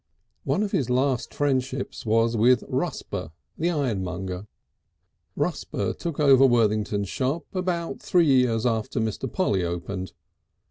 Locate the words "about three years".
7.53-8.65